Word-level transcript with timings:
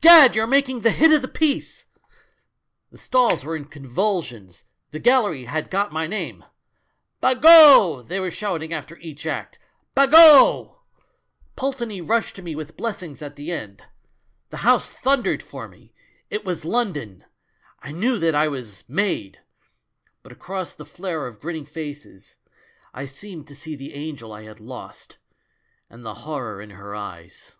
Gad! 0.00 0.36
you're 0.36 0.46
making 0.46 0.82
the 0.82 0.92
hit 0.92 1.10
of 1.10 1.22
the 1.22 1.26
piece!' 1.26 1.86
The 2.92 2.98
stalls 2.98 3.44
were 3.44 3.56
in 3.56 3.64
convul 3.68 4.22
sions, 4.22 4.64
the 4.92 5.00
gallery 5.00 5.46
had 5.46 5.70
got 5.72 5.90
my 5.92 6.06
name. 6.06 6.44
'Bagotf 7.20 8.06
they 8.06 8.20
were 8.20 8.30
shouting— 8.30 8.72
after 8.72 8.96
each 8.98 9.26
act, 9.26 9.58
'Bagot!^ 9.96 10.76
Pulteney 11.56 12.00
rushed 12.00 12.36
to 12.36 12.42
me 12.42 12.54
with 12.54 12.76
blessings 12.76 13.22
at 13.22 13.34
the 13.34 13.50
end. 13.50 13.82
The 14.50 14.58
house 14.58 14.92
thundered 14.92 15.42
for 15.42 15.66
me. 15.66 15.92
It 16.30 16.44
was 16.44 16.64
London! 16.64 17.24
I 17.80 17.90
knew 17.90 18.20
that 18.20 18.36
I 18.36 18.46
was 18.46 18.84
'made'! 18.88 19.40
But 20.22 20.30
across 20.30 20.74
the 20.74 20.86
flare 20.86 21.26
of 21.26 21.40
grinning 21.40 21.66
faces, 21.66 22.36
I 22.94 23.04
seemed 23.06 23.48
to 23.48 23.56
see 23.56 23.74
the 23.74 23.94
Angel 23.94 24.30
1 24.30 24.44
had 24.44 24.60
lost 24.60 25.18
and 25.90 26.04
the 26.06 26.14
horror 26.22 26.60
in 26.60 26.70
her 26.70 26.94
eyes." 26.94 27.56